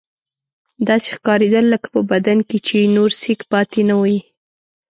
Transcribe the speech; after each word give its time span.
داسې 0.87 1.07
ښکارېدل 1.15 1.65
لکه 1.73 1.87
په 1.95 2.01
بدن 2.11 2.37
کې 2.49 2.57
چې 2.65 2.73
یې 2.81 2.87
نور 2.95 3.09
سېک 3.21 3.39
پاتې 3.51 3.81
نه 3.89 3.95
وي. 4.01 4.17